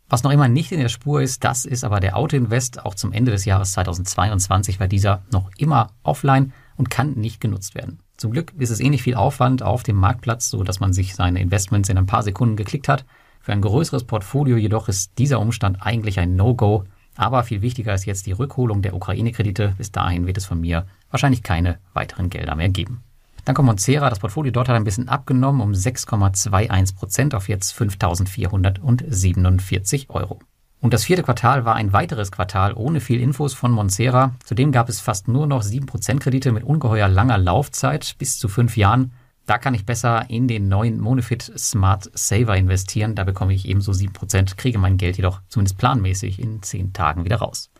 [0.09, 2.85] Was noch immer nicht in der Spur ist, das ist aber der Autoinvest.
[2.85, 7.75] Auch zum Ende des Jahres 2022 war dieser noch immer offline und kann nicht genutzt
[7.75, 8.01] werden.
[8.17, 11.41] Zum Glück ist es ähnlich viel Aufwand auf dem Marktplatz, so dass man sich seine
[11.41, 13.05] Investments in ein paar Sekunden geklickt hat.
[13.41, 16.85] Für ein größeres Portfolio jedoch ist dieser Umstand eigentlich ein No-Go.
[17.17, 19.75] Aber viel wichtiger ist jetzt die Rückholung der Ukraine-Kredite.
[19.79, 23.04] Bis dahin wird es von mir wahrscheinlich keine weiteren Gelder mehr geben.
[23.45, 27.77] Dann kommt Moncera, das Portfolio dort hat ein bisschen abgenommen um 6,21 Prozent auf jetzt
[27.79, 30.39] 5.447 Euro.
[30.81, 34.35] Und das vierte Quartal war ein weiteres Quartal ohne viel Infos von Monsera.
[34.45, 38.77] Zudem gab es fast nur noch 7% Kredite mit ungeheuer langer Laufzeit bis zu fünf
[38.77, 39.13] Jahren.
[39.47, 43.15] Da kann ich besser in den neuen Monofit Smart Saver investieren.
[43.15, 47.37] Da bekomme ich ebenso 7%, kriege mein Geld jedoch zumindest planmäßig in 10 Tagen wieder
[47.37, 47.71] raus.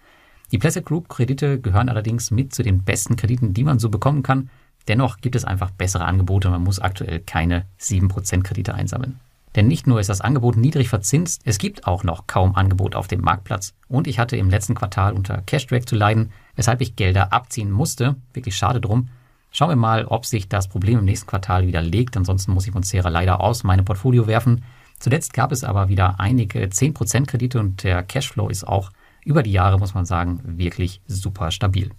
[0.51, 4.23] Die Placid Group Kredite gehören allerdings mit zu den besten Krediten, die man so bekommen
[4.23, 4.51] kann.
[4.89, 6.51] Dennoch gibt es einfach bessere Angebote.
[6.51, 9.21] Man muss aktuell keine 7% Kredite einsammeln.
[9.55, 13.07] Denn nicht nur ist das Angebot niedrig verzinst, es gibt auch noch kaum Angebot auf
[13.07, 13.73] dem Marktplatz.
[13.89, 18.17] Und ich hatte im letzten Quartal unter Cashdrag zu leiden, weshalb ich Gelder abziehen musste.
[18.33, 19.09] Wirklich schade drum.
[19.53, 22.17] Schauen wir mal, ob sich das Problem im nächsten Quartal wieder legt.
[22.17, 24.65] Ansonsten muss ich Monsera leider aus meinem Portfolio werfen.
[24.99, 28.91] Zuletzt gab es aber wieder einige 10% Kredite und der Cashflow ist auch
[29.25, 31.91] über die Jahre, muss man sagen, wirklich super stabil.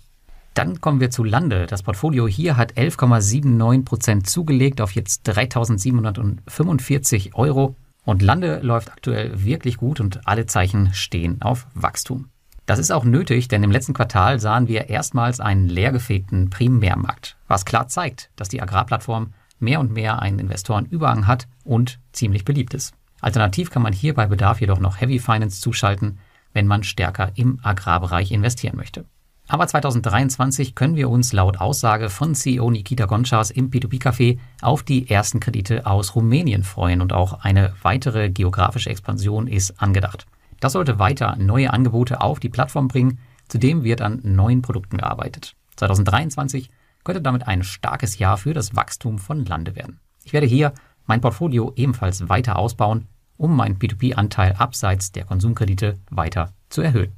[0.55, 1.67] Dann kommen wir zu Lande.
[1.67, 7.75] Das Portfolio hier hat 11,79% zugelegt auf jetzt 3.745 Euro.
[8.05, 12.29] Und Lande läuft aktuell wirklich gut und alle Zeichen stehen auf Wachstum.
[12.65, 17.65] Das ist auch nötig, denn im letzten Quartal sahen wir erstmals einen leergefegten Primärmarkt, was
[17.65, 22.93] klar zeigt, dass die Agrarplattform mehr und mehr einen Investorenüberhang hat und ziemlich beliebt ist.
[23.19, 26.17] Alternativ kann man hier bei Bedarf jedoch noch Heavy Finance zuschalten,
[26.53, 29.03] wenn man stärker im Agrarbereich investieren möchte.
[29.47, 35.10] Aber 2023 können wir uns laut Aussage von CEO Nikita Gonchas im P2P-Café auf die
[35.10, 40.25] ersten Kredite aus Rumänien freuen und auch eine weitere geografische Expansion ist angedacht.
[40.60, 45.55] Das sollte weiter neue Angebote auf die Plattform bringen, zudem wird an neuen Produkten gearbeitet.
[45.75, 46.71] 2023
[47.03, 49.99] könnte damit ein starkes Jahr für das Wachstum von Lande werden.
[50.23, 50.73] Ich werde hier
[51.05, 57.13] mein Portfolio ebenfalls weiter ausbauen, um meinen P2P-Anteil abseits der Konsumkredite weiter zu erhöhen.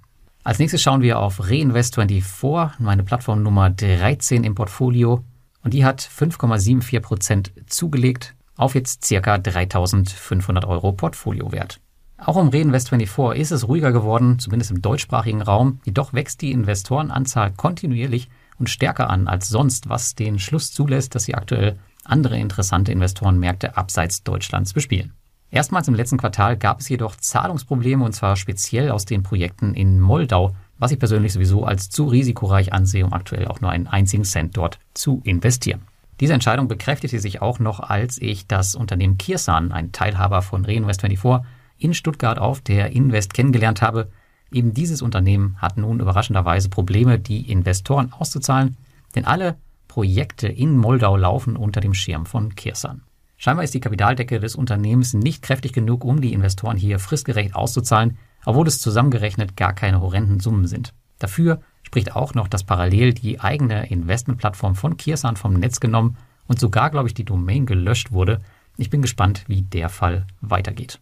[0.48, 5.26] Als nächstes schauen wir auf Reinvest24, meine Plattform Nummer 13 im Portfolio.
[5.62, 11.82] Und die hat 5,74% zugelegt auf jetzt circa 3500 Euro Portfoliowert.
[12.18, 15.82] Auch um Reinvest24 ist es ruhiger geworden, zumindest im deutschsprachigen Raum.
[15.84, 21.26] Jedoch wächst die Investorenanzahl kontinuierlich und stärker an als sonst, was den Schluss zulässt, dass
[21.26, 25.12] sie aktuell andere interessante Investorenmärkte abseits Deutschlands bespielen.
[25.50, 30.00] Erstmals im letzten Quartal gab es jedoch Zahlungsprobleme und zwar speziell aus den Projekten in
[30.00, 34.26] Moldau, was ich persönlich sowieso als zu risikoreich ansehe, um aktuell auch nur einen einzigen
[34.26, 35.82] Cent dort zu investieren.
[36.20, 41.44] Diese Entscheidung bekräftigte sich auch noch, als ich das Unternehmen Kirsan, ein Teilhaber von Reinvest24,
[41.78, 44.10] in Stuttgart auf der Invest kennengelernt habe.
[44.52, 48.78] Eben dieses Unternehmen hat nun überraschenderweise Probleme, die Investoren auszuzahlen,
[49.16, 49.58] denn alle
[49.88, 53.02] Projekte in Moldau laufen unter dem Schirm von Kirsan.
[53.38, 58.18] Scheinbar ist die Kapitaldecke des Unternehmens nicht kräftig genug, um die Investoren hier fristgerecht auszuzahlen,
[58.46, 60.94] obwohl es zusammengerechnet gar keine horrenden Summen sind.
[61.20, 66.60] Dafür spricht auch noch, dass parallel die eigene Investmentplattform von Kirsan vom Netz genommen und
[66.60, 68.42] sogar, glaube ich, die Domain gelöscht wurde.
[68.76, 71.00] Ich bin gespannt, wie der Fall weitergeht.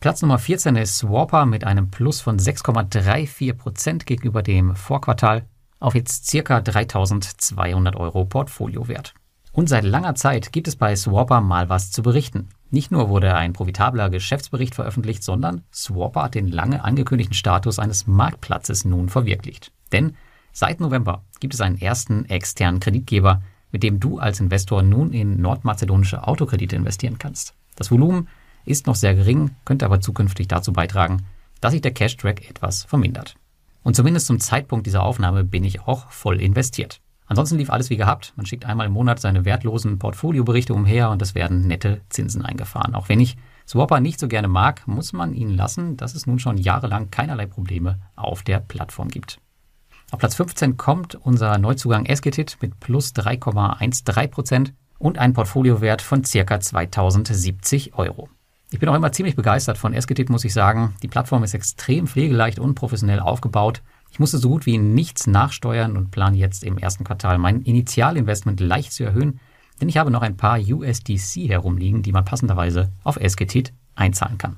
[0.00, 5.44] Platz Nummer 14 ist Swapper mit einem Plus von 6,34% gegenüber dem Vorquartal
[5.80, 9.14] auf jetzt circa 3200 Euro Portfoliowert.
[9.58, 12.48] Und seit langer Zeit gibt es bei Swapper mal was zu berichten.
[12.70, 18.06] Nicht nur wurde ein profitabler Geschäftsbericht veröffentlicht, sondern Swapper hat den lange angekündigten Status eines
[18.06, 19.72] Marktplatzes nun verwirklicht.
[19.90, 20.14] Denn
[20.52, 23.42] seit November gibt es einen ersten externen Kreditgeber,
[23.72, 27.54] mit dem du als Investor nun in nordmazedonische Autokredite investieren kannst.
[27.74, 28.28] Das Volumen
[28.64, 31.24] ist noch sehr gering, könnte aber zukünftig dazu beitragen,
[31.60, 33.34] dass sich der Cash-Track etwas vermindert.
[33.82, 37.00] Und zumindest zum Zeitpunkt dieser Aufnahme bin ich auch voll investiert.
[37.28, 38.32] Ansonsten lief alles wie gehabt.
[38.36, 42.94] Man schickt einmal im Monat seine wertlosen Portfolioberichte umher und es werden nette Zinsen eingefahren.
[42.94, 43.36] Auch wenn ich
[43.66, 47.44] Swapper nicht so gerne mag, muss man ihn lassen, dass es nun schon jahrelang keinerlei
[47.44, 49.40] Probleme auf der Plattform gibt.
[50.10, 54.72] Auf Platz 15 kommt unser Neuzugang Esketit mit plus 3,13%.
[54.98, 56.60] und einen Portfoliowert von ca.
[56.60, 58.30] 2070 Euro.
[58.70, 60.94] Ich bin auch immer ziemlich begeistert von Esketit, muss ich sagen.
[61.02, 63.82] Die Plattform ist extrem pflegeleicht und professionell aufgebaut.
[64.10, 68.60] Ich musste so gut wie nichts nachsteuern und plane jetzt im ersten Quartal mein Initialinvestment
[68.60, 69.40] leicht zu erhöhen,
[69.80, 74.56] denn ich habe noch ein paar USDC herumliegen, die man passenderweise auf Esketit einzahlen kann.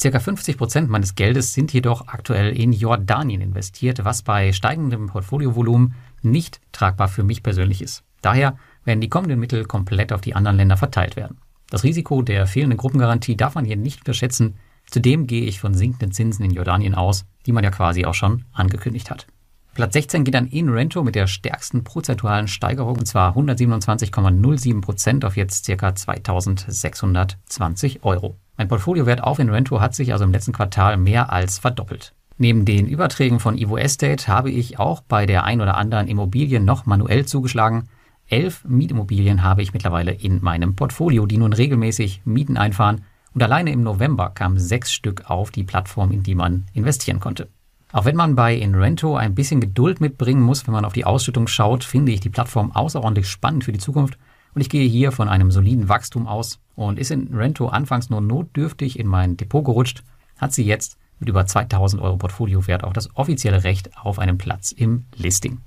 [0.00, 5.94] Circa 50 Prozent meines Geldes sind jedoch aktuell in Jordanien investiert, was bei steigendem Portfoliovolumen
[6.22, 8.04] nicht tragbar für mich persönlich ist.
[8.22, 11.38] Daher werden die kommenden Mittel komplett auf die anderen Länder verteilt werden.
[11.70, 14.54] Das Risiko der fehlenden Gruppengarantie darf man hier nicht unterschätzen.
[14.90, 18.44] Zudem gehe ich von sinkenden Zinsen in Jordanien aus, die man ja quasi auch schon
[18.52, 19.26] angekündigt hat.
[19.74, 25.36] Platz 16 geht an InRento mit der stärksten prozentualen Steigerung, und zwar 127,07 Prozent auf
[25.36, 25.94] jetzt ca.
[25.94, 28.36] 2620 Euro.
[28.56, 32.12] Mein Portfoliowert auf InRento hat sich also im letzten Quartal mehr als verdoppelt.
[32.38, 36.58] Neben den Überträgen von Ivo Estate habe ich auch bei der ein oder anderen Immobilie
[36.58, 37.84] noch manuell zugeschlagen.
[38.28, 43.04] Elf Mietimmobilien habe ich mittlerweile in meinem Portfolio, die nun regelmäßig Mieten einfahren.
[43.38, 47.48] Und alleine im November kamen sechs Stück auf die Plattform, in die man investieren konnte.
[47.92, 51.46] Auch wenn man bei Inrento ein bisschen Geduld mitbringen muss, wenn man auf die Ausschüttung
[51.46, 54.18] schaut, finde ich die Plattform außerordentlich spannend für die Zukunft.
[54.56, 56.58] Und ich gehe hier von einem soliden Wachstum aus.
[56.74, 60.02] Und ist Inrento anfangs nur notdürftig in mein Depot gerutscht,
[60.38, 64.72] hat sie jetzt mit über 2000 Euro Portfoliowert auch das offizielle Recht auf einen Platz
[64.72, 65.60] im Listing.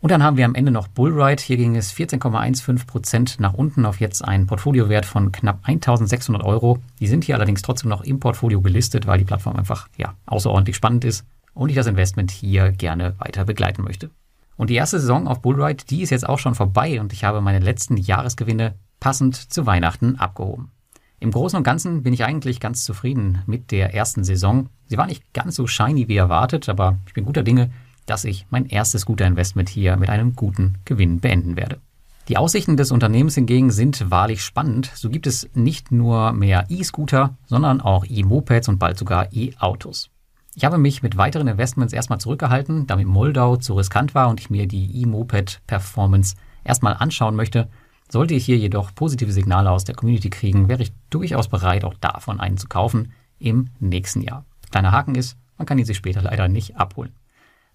[0.00, 1.42] Und dann haben wir am Ende noch Bullride.
[1.42, 6.78] Hier ging es 14,15 Prozent nach unten auf jetzt einen Portfoliowert von knapp 1600 Euro.
[7.00, 10.76] Die sind hier allerdings trotzdem noch im Portfolio gelistet, weil die Plattform einfach ja, außerordentlich
[10.76, 14.10] spannend ist und ich das Investment hier gerne weiter begleiten möchte.
[14.56, 17.40] Und die erste Saison auf Bullride, die ist jetzt auch schon vorbei und ich habe
[17.40, 20.70] meine letzten Jahresgewinne passend zu Weihnachten abgehoben.
[21.18, 24.68] Im Großen und Ganzen bin ich eigentlich ganz zufrieden mit der ersten Saison.
[24.86, 27.70] Sie war nicht ganz so shiny wie erwartet, aber ich bin guter Dinge,
[28.06, 31.80] dass ich mein erstes guter Investment hier mit einem guten Gewinn beenden werde.
[32.28, 34.90] Die Aussichten des Unternehmens hingegen sind wahrlich spannend.
[34.94, 40.10] So gibt es nicht nur mehr E-Scooter, sondern auch E-Mopeds und bald sogar E-Autos.
[40.56, 44.50] Ich habe mich mit weiteren Investments erstmal zurückgehalten, damit Moldau zu riskant war und ich
[44.50, 47.68] mir die E-Moped-Performance erstmal anschauen möchte.
[48.08, 51.94] Sollte ich hier jedoch positive Signale aus der Community kriegen, wäre ich durchaus bereit, auch
[51.94, 54.44] davon einen zu kaufen im nächsten Jahr.
[54.70, 57.12] Kleiner Haken ist, man kann ihn sich später leider nicht abholen.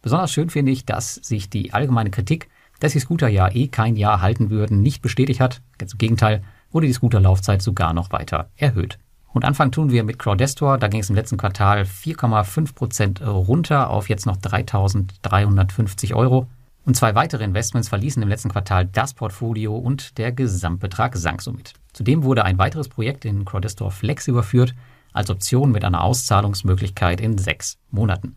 [0.01, 3.95] Besonders schön finde ich, dass sich die allgemeine Kritik, dass die Scooter ja eh kein
[3.95, 5.61] Jahr halten würden, nicht bestätigt hat.
[5.77, 8.97] Ganz im Gegenteil, wurde die Scooterlaufzeit sogar noch weiter erhöht.
[9.33, 10.77] Und Anfang tun wir mit Crowdestor.
[10.77, 16.47] Da ging es im letzten Quartal 4,5 Prozent runter auf jetzt noch 3.350 Euro.
[16.83, 21.73] Und zwei weitere Investments verließen im letzten Quartal das Portfolio und der Gesamtbetrag sank somit.
[21.93, 24.73] Zudem wurde ein weiteres Projekt in Crowdestor Flex überführt,
[25.13, 28.35] als Option mit einer Auszahlungsmöglichkeit in sechs Monaten.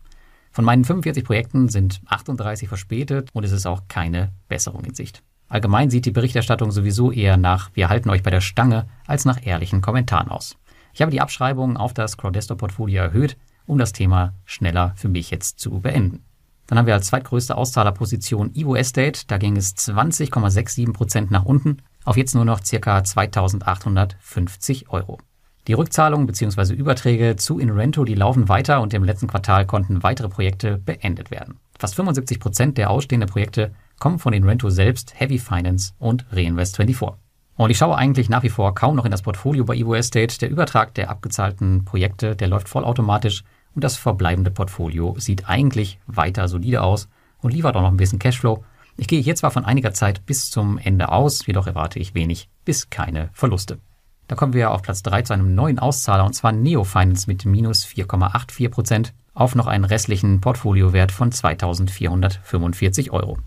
[0.55, 5.21] Von meinen 45 Projekten sind 38 verspätet und es ist auch keine Besserung in Sicht.
[5.49, 9.45] Allgemein sieht die Berichterstattung sowieso eher nach Wir halten euch bei der Stange als nach
[9.45, 10.55] ehrlichen Kommentaren aus.
[10.93, 15.59] Ich habe die Abschreibungen auf das Crowdestor-Portfolio erhöht, um das Thema schneller für mich jetzt
[15.59, 16.23] zu beenden.
[16.67, 19.23] Dann haben wir als zweitgrößte Auszahlerposition Ivo Estate.
[19.27, 23.03] Da ging es 20,67% nach unten auf jetzt nur noch ca.
[23.03, 25.19] 2850 Euro.
[25.67, 26.73] Die Rückzahlungen bzw.
[26.73, 31.57] Überträge zu Inrento, die laufen weiter und im letzten Quartal konnten weitere Projekte beendet werden.
[31.79, 37.13] Fast 75 Prozent der ausstehenden Projekte kommen von Inrento selbst, Heavy Finance und Reinvest24.
[37.57, 40.37] Und ich schaue eigentlich nach wie vor kaum noch in das Portfolio bei Evo Estate.
[40.39, 46.47] Der Übertrag der abgezahlten Projekte, der läuft vollautomatisch und das verbleibende Portfolio sieht eigentlich weiter
[46.47, 47.07] solide aus
[47.39, 48.63] und liefert auch noch ein bisschen Cashflow.
[48.97, 52.49] Ich gehe hier zwar von einiger Zeit bis zum Ende aus, jedoch erwarte ich wenig
[52.65, 53.79] bis keine Verluste.
[54.27, 57.45] Da kommen wir auf Platz 3 zu einem neuen Auszahler und zwar Neo Finance mit
[57.45, 63.37] minus 4,84 Prozent auf noch einen restlichen Portfoliowert von 2445 Euro.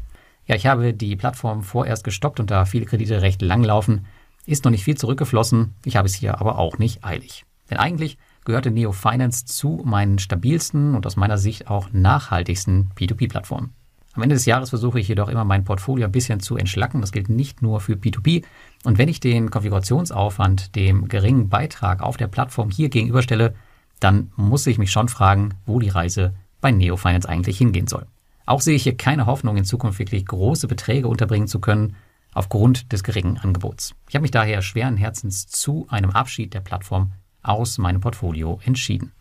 [0.46, 4.06] Ja, ich habe die Plattform vorerst gestoppt und da viele Kredite recht lang laufen,
[4.46, 5.74] ist noch nicht viel zurückgeflossen.
[5.84, 7.44] Ich habe es hier aber auch nicht eilig.
[7.70, 13.74] Denn eigentlich gehörte Neo Finance zu meinen stabilsten und aus meiner Sicht auch nachhaltigsten P2P-Plattformen.
[14.14, 17.00] Am Ende des Jahres versuche ich jedoch immer mein Portfolio ein bisschen zu entschlacken.
[17.00, 18.44] Das gilt nicht nur für P2P.
[18.84, 23.54] Und wenn ich den Konfigurationsaufwand dem geringen Beitrag auf der Plattform hier gegenüberstelle,
[24.00, 28.06] dann muss ich mich schon fragen, wo die Reise bei Neo Finance eigentlich hingehen soll.
[28.46, 31.96] Auch sehe ich hier keine Hoffnung, in Zukunft wirklich große Beträge unterbringen zu können,
[32.32, 33.94] aufgrund des geringen Angebots.
[34.08, 39.12] Ich habe mich daher schweren Herzens zu einem Abschied der Plattform aus meinem Portfolio entschieden.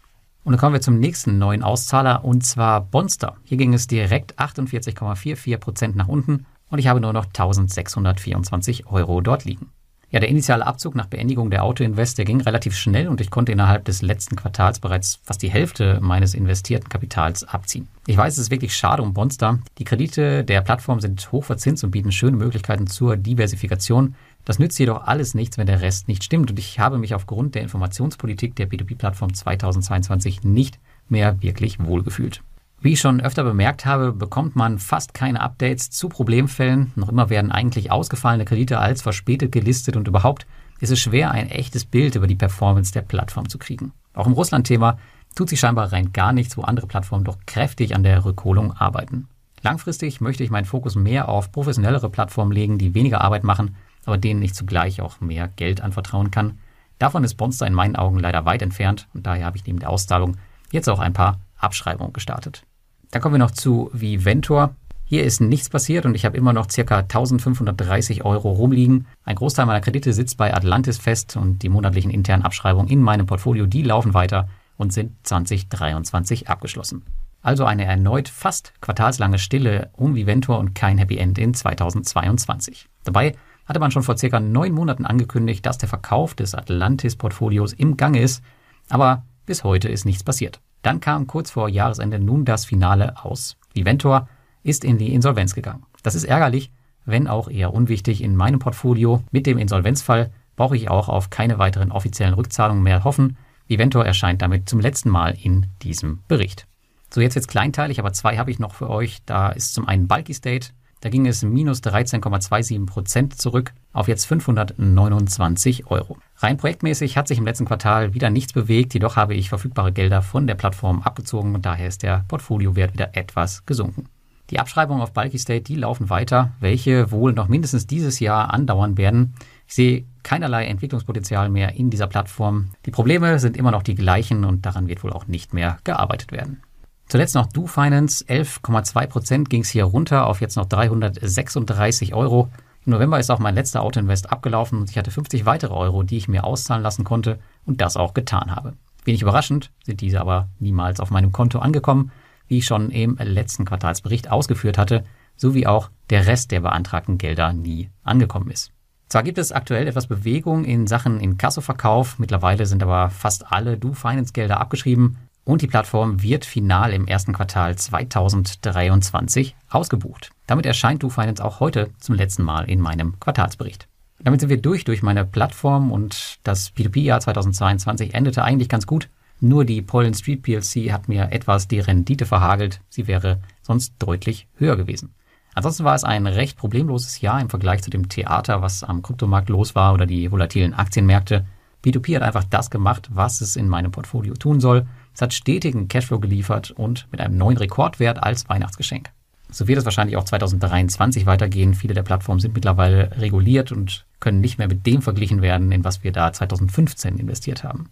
[0.48, 3.36] Und dann kommen wir zum nächsten neuen Auszahler und zwar Bonster.
[3.44, 9.20] Hier ging es direkt 48,44 Prozent nach unten und ich habe nur noch 1624 Euro
[9.20, 9.72] dort liegen.
[10.10, 13.52] Ja, der initiale Abzug nach Beendigung der Autoinvest, der ging relativ schnell und ich konnte
[13.52, 17.90] innerhalb des letzten Quartals bereits fast die Hälfte meines investierten Kapitals abziehen.
[18.06, 19.60] Ich weiß, es ist wirklich schade um Bonster.
[19.80, 24.16] Die Kredite der Plattform sind hoch verzinst und bieten schöne Möglichkeiten zur Diversifikation.
[24.48, 27.54] Das nützt jedoch alles nichts, wenn der Rest nicht stimmt und ich habe mich aufgrund
[27.54, 30.80] der Informationspolitik der P2P-Plattform 2022 nicht
[31.10, 32.42] mehr wirklich wohlgefühlt.
[32.80, 36.94] Wie ich schon öfter bemerkt habe, bekommt man fast keine Updates zu Problemfällen.
[36.96, 40.48] Noch immer werden eigentlich ausgefallene Kredite als verspätet gelistet und überhaupt
[40.80, 43.92] ist es schwer, ein echtes Bild über die Performance der Plattform zu kriegen.
[44.14, 44.98] Auch im Russland-Thema
[45.36, 49.28] tut sich scheinbar rein gar nichts, wo andere Plattformen doch kräftig an der Rückholung arbeiten.
[49.62, 53.76] Langfristig möchte ich meinen Fokus mehr auf professionellere Plattformen legen, die weniger Arbeit machen
[54.08, 56.58] aber denen ich zugleich auch mehr Geld anvertrauen kann.
[56.98, 59.89] Davon ist Bonster in meinen Augen leider weit entfernt und daher habe ich neben der
[59.89, 60.38] Auszahlung
[60.72, 62.63] jetzt auch ein paar Abschreibungen gestartet.
[63.12, 64.76] Dann kommen wir noch zu Viventor.
[65.04, 67.00] Hier ist nichts passiert und ich habe immer noch ca.
[67.00, 69.08] 1530 Euro rumliegen.
[69.24, 73.26] Ein Großteil meiner Kredite sitzt bei Atlantis fest und die monatlichen internen Abschreibungen in meinem
[73.26, 77.04] Portfolio, die laufen weiter und sind 2023 abgeschlossen.
[77.41, 82.88] Also eine erneut fast quartalslange Stille um Viventor und kein Happy End in 2022.
[83.04, 83.36] Dabei
[83.67, 88.21] hatte man schon vor circa neun Monaten angekündigt, dass der Verkauf des Atlantis-Portfolios im Gange
[88.21, 88.43] ist,
[88.89, 90.60] aber bis heute ist nichts passiert.
[90.82, 93.58] Dann kam kurz vor Jahresende nun das Finale aus.
[93.73, 94.27] Viventor
[94.63, 95.84] ist in die Insolvenz gegangen.
[96.03, 96.71] Das ist ärgerlich,
[97.06, 99.23] wenn auch eher unwichtig in meinem Portfolio.
[99.32, 103.38] Mit dem Insolvenzfall brauche ich auch auf keine weiteren offiziellen Rückzahlungen mehr hoffen.
[103.67, 106.67] Viventor erscheint damit zum letzten Mal in diesem Bericht.
[107.13, 109.19] So, jetzt jetzt kleinteilig, aber zwei habe ich noch für euch.
[109.25, 110.69] Da ist zum einen Bulky State,
[111.02, 116.18] da ging es minus 13,27 Prozent zurück auf jetzt 529 Euro.
[116.38, 120.22] Rein projektmäßig hat sich im letzten Quartal wieder nichts bewegt, jedoch habe ich verfügbare Gelder
[120.22, 124.10] von der Plattform abgezogen und daher ist der Portfoliowert wieder etwas gesunken.
[124.50, 128.98] Die Abschreibungen auf Bulky State, die laufen weiter, welche wohl noch mindestens dieses Jahr andauern
[128.98, 129.34] werden.
[129.68, 132.70] Ich sehe keinerlei Entwicklungspotenzial mehr in dieser Plattform.
[132.86, 136.32] Die Probleme sind immer noch die gleichen und daran wird wohl auch nicht mehr gearbeitet
[136.32, 136.62] werden.
[137.08, 142.50] Zuletzt noch Do Finance, 11,2 Prozent ging es hier runter auf jetzt noch 336 Euro.
[142.86, 146.17] Im November ist auch mein letzter Autoinvest abgelaufen und ich hatte 50 weitere Euro, die
[146.17, 148.74] ich mir auszahlen lassen konnte und das auch getan habe.
[149.06, 152.12] Wenig überraschend sind diese aber niemals auf meinem Konto angekommen,
[152.50, 155.06] wie ich schon im letzten Quartalsbericht ausgeführt hatte,
[155.38, 158.74] sowie auch der Rest der beantragten Gelder nie angekommen ist.
[159.08, 163.93] Zwar gibt es aktuell etwas Bewegung in Sachen Inkassoverkauf, mittlerweile sind aber fast alle Do
[163.93, 165.15] Finance Gelder abgeschrieben
[165.48, 170.30] und die Plattform wird final im ersten Quartal 2023 ausgebucht.
[170.46, 173.88] Damit erscheint DoFinance auch heute zum letzten Mal in meinem Quartalsbericht.
[174.20, 179.10] Damit sind wir durch durch meine Plattform und das P2P-Jahr 2022 endete eigentlich ganz gut.
[179.40, 182.82] Nur die Pollen Street PLC hat mir etwas die Rendite verhagelt.
[182.90, 185.14] Sie wäre sonst deutlich höher gewesen.
[185.54, 189.48] Ansonsten war es ein recht problemloses Jahr im Vergleich zu dem Theater, was am Kryptomarkt
[189.48, 191.46] los war oder die volatilen Aktienmärkte.
[191.86, 194.86] P2P hat einfach das gemacht, was es in meinem Portfolio tun soll.
[195.17, 199.10] Es hat stetigen Cashflow geliefert und mit einem neuen Rekordwert als Weihnachtsgeschenk.
[199.49, 201.73] So wird es wahrscheinlich auch 2023 weitergehen.
[201.73, 205.84] Viele der Plattformen sind mittlerweile reguliert und können nicht mehr mit dem verglichen werden, in
[205.84, 207.89] was wir da 2015 investiert haben.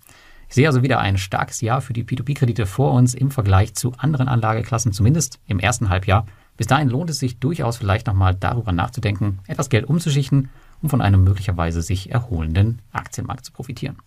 [0.50, 3.94] Ich sehe also wieder ein starkes Jahr für die P2P-Kredite vor uns im Vergleich zu
[3.98, 6.28] anderen Anlageklassen, zumindest im ersten Halbjahr.
[6.58, 10.50] Bis dahin lohnt es sich durchaus vielleicht nochmal darüber nachzudenken, etwas Geld umzuschichten,
[10.84, 13.98] um von einem möglicherweise sich erholenden Aktienmarkt zu profitieren.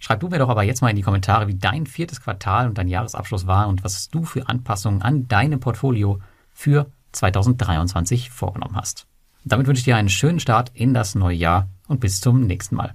[0.00, 2.78] Schreib du mir doch aber jetzt mal in die Kommentare, wie dein viertes Quartal und
[2.78, 6.18] dein Jahresabschluss war und was du für Anpassungen an deinem Portfolio
[6.52, 9.06] für 2023 vorgenommen hast.
[9.44, 12.76] damit wünsche ich dir einen schönen Start in das neue Jahr und bis zum nächsten
[12.76, 12.94] Mal.